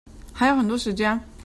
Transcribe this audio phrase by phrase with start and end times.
[0.33, 1.23] 還有很多時間